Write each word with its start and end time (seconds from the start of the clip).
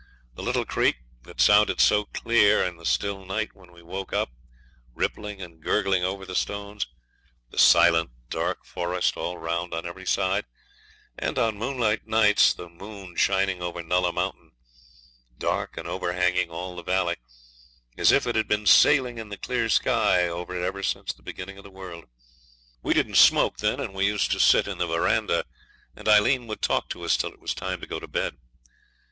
The 0.33 0.41
little 0.41 0.65
creek, 0.65 0.95
that 1.25 1.39
sounded 1.39 1.79
so 1.79 2.05
clear 2.05 2.63
in 2.63 2.77
the 2.77 2.87
still 2.87 3.23
night 3.23 3.51
when 3.53 3.71
we 3.71 3.83
woke 3.83 4.13
up, 4.13 4.31
rippling 4.95 5.43
and 5.43 5.61
gurgling 5.61 6.03
over 6.03 6.25
the 6.25 6.33
stones, 6.33 6.87
the 7.51 7.59
silent, 7.59 8.09
dark 8.27 8.65
forest 8.65 9.15
all 9.15 9.37
round 9.37 9.75
on 9.75 9.85
every 9.85 10.07
side; 10.07 10.45
and 11.19 11.37
on 11.37 11.55
moonlight 11.59 12.07
nights 12.07 12.51
the 12.51 12.67
moon 12.67 13.15
shining 13.15 13.61
over 13.61 13.83
Nulla 13.83 14.11
Mountain, 14.11 14.53
dark 15.37 15.77
and 15.77 15.87
overhanging 15.87 16.49
all 16.49 16.75
the 16.75 16.81
valley, 16.81 17.17
as 17.95 18.11
if 18.11 18.25
it 18.25 18.35
had 18.35 18.47
been 18.47 18.65
sailing 18.65 19.19
in 19.19 19.29
the 19.29 19.37
clear 19.37 19.69
sky 19.69 20.27
over 20.27 20.59
it 20.59 20.65
ever 20.65 20.81
since 20.81 21.13
the 21.13 21.21
beginning 21.21 21.59
of 21.59 21.63
the 21.63 21.69
world. 21.69 22.05
We 22.81 22.95
didn't 22.95 23.17
smoke 23.21 23.57
then, 23.57 23.79
and 23.79 23.93
we 23.93 24.07
used 24.07 24.31
to 24.31 24.39
sit 24.39 24.67
in 24.67 24.79
the 24.79 24.87
verandah, 24.87 25.45
and 25.95 26.09
Aileen 26.09 26.47
would 26.47 26.63
talk 26.63 26.89
to 26.89 27.03
us 27.03 27.15
till 27.15 27.29
it 27.31 27.39
was 27.39 27.53
time 27.53 27.79
to 27.81 27.85
go 27.85 27.99
to 27.99 28.07
bed. 28.07 28.39